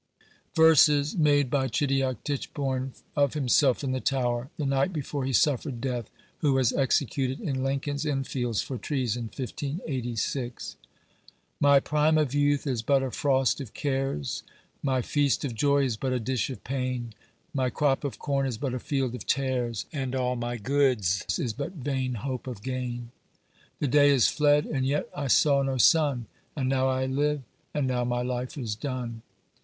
"VERSES, 0.55 1.15
"Made 1.15 1.47
by 1.51 1.67
CHEDIOCK 1.67 2.23
TICHBORNE 2.23 2.93
of 3.15 3.35
himselfe 3.35 3.83
in 3.83 3.91
the 3.91 3.99
Tower, 3.99 4.49
the 4.57 4.65
night 4.65 4.91
before 4.91 5.25
he 5.25 5.31
suffered 5.31 5.79
death, 5.79 6.09
who 6.39 6.53
was 6.53 6.73
executed 6.73 7.39
in 7.39 7.63
Lincoln's 7.63 8.03
Inn 8.03 8.23
Fields 8.23 8.63
for 8.63 8.79
treason. 8.79 9.25
1586. 9.25 10.75
My 11.59 11.79
prime 11.79 12.17
of 12.17 12.33
youth 12.33 12.65
is 12.65 12.81
but 12.81 13.03
a 13.03 13.11
frost 13.11 13.61
of 13.61 13.75
cares, 13.75 14.41
My 14.81 15.03
feast 15.03 15.45
of 15.45 15.53
joy 15.53 15.83
is 15.83 15.97
but 15.97 16.13
a 16.13 16.19
dish 16.19 16.49
of 16.49 16.63
pain, 16.63 17.13
My 17.53 17.69
crop 17.69 18.03
of 18.03 18.17
corn 18.17 18.47
is 18.47 18.57
but 18.57 18.73
a 18.73 18.79
field 18.79 19.13
of 19.13 19.27
tares, 19.27 19.85
And 19.93 20.15
all 20.15 20.35
my 20.35 20.57
goodes 20.57 21.21
is 21.37 21.53
but 21.53 21.73
vain 21.73 22.15
hope 22.15 22.47
of 22.47 22.63
gain. 22.63 23.11
The 23.77 23.87
day 23.87 24.09
is 24.09 24.27
fled, 24.27 24.65
and 24.65 24.83
yet 24.83 25.07
I 25.15 25.27
saw 25.27 25.61
no 25.61 25.77
sun, 25.77 26.25
And 26.55 26.67
now 26.67 26.87
I 26.87 27.05
live, 27.05 27.43
and 27.71 27.85
now 27.85 28.03
my 28.03 28.23
life 28.23 28.57
is 28.57 28.73
done! 28.75 29.21